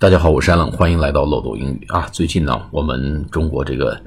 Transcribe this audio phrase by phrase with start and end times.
[0.00, 2.08] 大家好，我是安冷，欢迎来到漏斗英语啊。
[2.12, 4.00] 最近呢，我们中国这个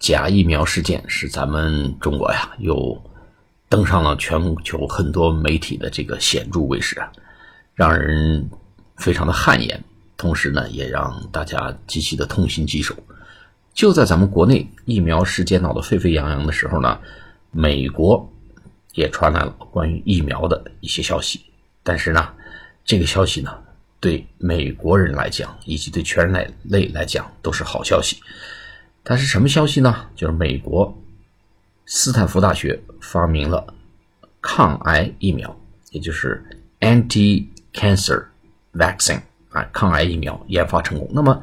[0.00, 3.00] 假疫苗事件是咱们中国呀又
[3.68, 7.12] 登上了全球很多媒体的这个显著位置啊，
[7.76, 8.50] 让人
[8.96, 9.84] 非常的汗颜，
[10.16, 12.92] 同时呢也让大家极其的痛心疾首。
[13.72, 16.98] 就在咱们国内疫苗事件闹得沸沸扬扬的时候呢，
[17.52, 18.28] 美国
[18.94, 21.42] 也传来了关于疫苗的一些消息，
[21.84, 22.28] 但是呢，
[22.84, 23.56] 这个消息呢。
[24.00, 28.16] 对美国人来讲，以及对全人类来讲，都是好消息。
[29.02, 30.06] 但是什么消息呢？
[30.14, 30.96] 就是美国
[31.84, 33.74] 斯坦福大学发明了
[34.40, 36.40] 抗癌疫苗，也就是
[36.78, 38.24] anti-cancer
[38.74, 41.10] vaccine 啊，抗癌疫苗研发成功。
[41.12, 41.42] 那么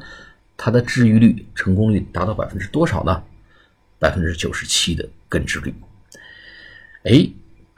[0.56, 3.22] 它的治愈率、成功率达到百分之多少呢？
[3.98, 5.74] 百分之九十七的根治率。
[7.04, 7.28] 哎，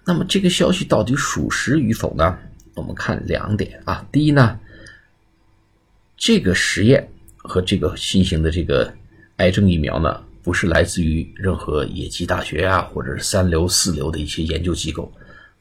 [0.04, 2.38] 那么这个消息到底属实与否呢？
[2.74, 4.06] 我们看两点啊。
[4.12, 4.60] 第一呢。
[6.18, 8.92] 这个实验和这个新型的这个
[9.36, 15.10] 癌症疫苗呢，不是来自于任何野鸡大学啊，或者是三流四流的一些研究机构，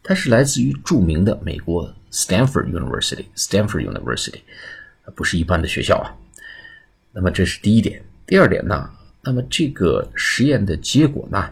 [0.02, 4.40] 它是来自于著名的美国 Stanford University，Stanford University，
[5.14, 6.10] 不是一般的学校啊。
[7.14, 8.02] 那么这是第一点。
[8.26, 8.90] 第二点呢，
[9.22, 11.50] 那么这个实验的结果呢，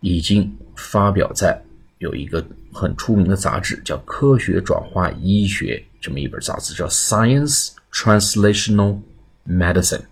[0.00, 1.60] 已经发表在
[1.98, 2.44] 有一个
[2.78, 7.70] 很出名的杂志，叫《科学转化医学》这么一本杂志，叫 Science。
[7.90, 9.00] Translational
[9.48, 10.02] Medicine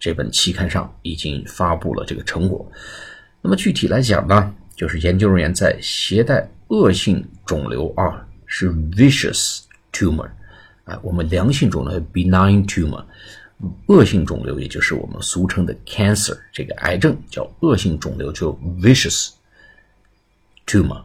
[0.00, 2.66] 这本期刊上已经发布了这个成果。
[3.42, 9.60] 那么具体来讲呢，就是研究人员在携带恶性肿瘤啊，是 vicious
[9.92, 10.30] tumor，
[10.84, 13.04] 啊，我们良性肿瘤 benign tumor，
[13.86, 19.28] 恶性肿瘤也就是我们俗称的 cancer，这个癌症叫恶性肿瘤，就 vicious
[20.66, 21.02] tumor。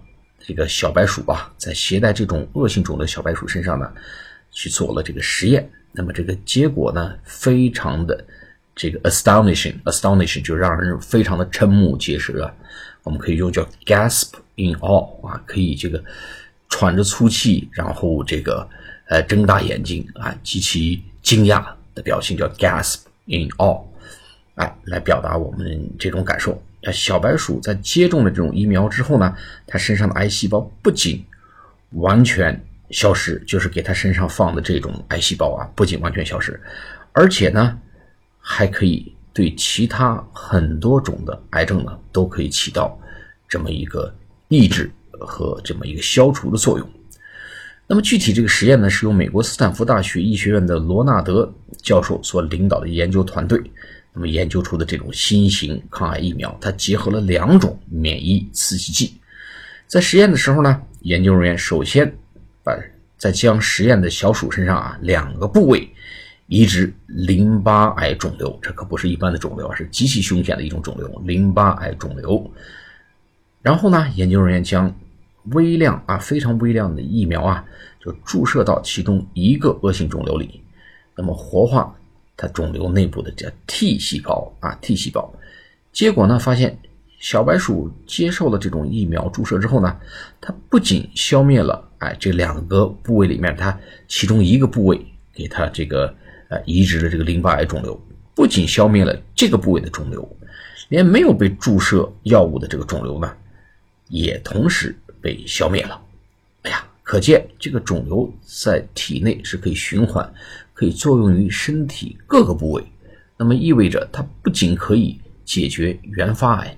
[0.47, 3.91] 这个小白鼠啊，在携带这种恶性肿瘤小白鼠身上呢，
[4.51, 5.67] 去做了这个实验。
[5.91, 8.23] 那么这个结果呢，非常的
[8.75, 12.53] 这个 astonishing，astonishing 就让人非常的瞠目结舌啊。
[13.01, 16.03] 我们可以用叫 gasp in awe 啊，可以这个
[16.69, 18.67] 喘着粗气，然后这个
[19.07, 23.81] 呃睁大眼睛啊，极其惊讶的表情叫 gasp in awe，
[24.55, 26.61] 哎，来表达我们这种感受。
[26.91, 29.35] 小白鼠在接种了这种疫苗之后呢，
[29.67, 31.25] 它身上的癌细胞不仅
[31.91, 32.59] 完全。
[32.91, 36.61] 消失就是给他身上放的这种癌细胞啊，不仅完全消失，
[37.13, 37.75] 而且呢，
[38.39, 42.95] 还可以对其他很多种的癌症呢，都可以起到
[43.49, 44.13] 这么一个
[44.49, 46.87] 抑制和这么一个消除的作用。
[47.87, 51.51] 那么具体这个实验呢，是由美国斯坦福大学医学院的罗纳德
[51.81, 53.59] 教授所领导的研究团队，
[54.15, 59.13] 那么研究出的这种新型抗癌疫苗，它结合了两种免疫刺激剂。
[59.87, 62.11] 在实验的时候呢，研究人员首先
[62.63, 62.73] 把
[63.17, 65.87] 在将实验的小鼠身上啊两个部位
[66.47, 72.49] 移植淋巴癌肿瘤，这可不是一般的肿瘤啊，是极其凶险的一种肿瘤——淋巴癌肿瘤。
[73.61, 74.95] 然后呢，研究人员将
[75.51, 77.65] 微量啊非常微量的疫苗啊，
[77.99, 80.61] 就注射到其中一个恶性肿瘤里，
[81.17, 81.93] 那么活化
[82.37, 85.33] 它肿瘤内部的叫 T 细胞啊 T 细胞。
[85.91, 86.77] 结果呢，发现。
[87.17, 89.97] 小白鼠接受了这种疫苗注射之后呢，
[90.39, 93.75] 它不仅消灭了哎这两个部位里面它
[94.07, 95.03] 其中一个部位
[95.33, 96.13] 给它这个
[96.49, 97.99] 呃移植的这个淋巴癌肿瘤，
[98.35, 100.37] 不仅消灭了这个部位的肿瘤，
[100.89, 103.33] 连没有被注射药物的这个肿瘤呢，
[104.09, 105.99] 也同时被消灭了。
[106.63, 110.29] 哎呀，可见这个肿瘤在体内是可以循环，
[110.73, 112.83] 可以作用于身体各个部位，
[113.37, 116.77] 那么意味着它不仅可以解决原发癌。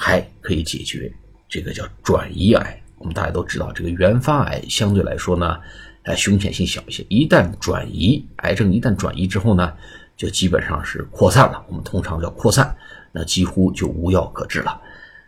[0.00, 1.12] 还可以解决
[1.48, 2.80] 这个叫转移癌。
[2.98, 5.58] 我们大家都知道，这个原发癌相对来说呢，
[6.04, 7.04] 呃，凶险性小一些。
[7.08, 9.74] 一旦转移，癌症一旦转移之后呢，
[10.16, 11.66] 就基本上是扩散了。
[11.68, 12.76] 我们通常叫扩散，
[13.10, 14.80] 那几乎就无药可治了。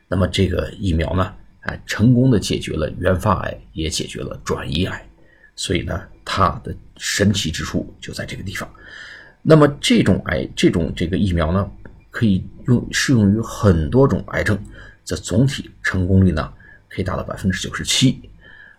[0.06, 5.06] 那么这个疫苗呢，哎，成功的解决了原发癌，也解决了转移癌。
[5.56, 8.68] 所以呢，它的神奇之处就在这个地方。
[9.42, 11.70] 那么这种癌，这种这个疫苗呢？
[12.12, 14.58] 可以用适用于很多种癌症，
[15.04, 16.52] 这总体成功率呢
[16.88, 18.20] 可以达到百分之九十七。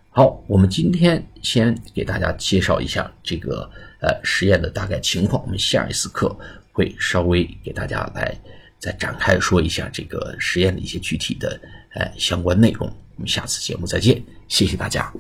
[0.10, 3.62] 好，我们今天先给大家介绍一下这个
[4.02, 6.38] 呃实验的大概情况，我们下一次课
[6.74, 8.38] 会稍微给大家来
[8.82, 11.62] 再展开说一下这个实验的一些具体的
[11.94, 12.88] 呃相关内容。
[13.16, 15.14] 我们下次节目再见，谢谢大家。